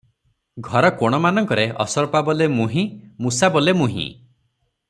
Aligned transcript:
ଘର 0.67 0.89
କୋଣମାନଙ୍କରେ 1.01 1.67
ଅସରପା 1.85 2.23
ବୋଲେ 2.31 2.49
-ମୁହିଁ, 2.53 2.89
ମୂଷା 3.27 3.51
ବୋଲେ- 3.59 3.81
ମୁହିଁ। 3.83 4.09